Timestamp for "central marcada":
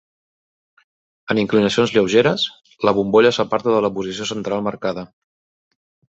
4.33-5.07